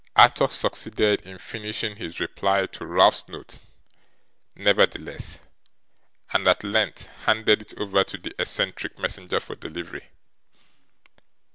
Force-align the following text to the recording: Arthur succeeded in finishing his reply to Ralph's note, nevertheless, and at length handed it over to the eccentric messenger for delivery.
Arthur 0.15 0.47
succeeded 0.47 1.21
in 1.21 1.37
finishing 1.37 1.97
his 1.97 2.19
reply 2.19 2.65
to 2.65 2.87
Ralph's 2.87 3.27
note, 3.27 3.59
nevertheless, 4.55 5.41
and 6.33 6.47
at 6.47 6.63
length 6.63 7.05
handed 7.25 7.61
it 7.61 7.73
over 7.77 8.03
to 8.05 8.17
the 8.17 8.33
eccentric 8.39 8.97
messenger 8.97 9.39
for 9.39 9.53
delivery. 9.55 10.07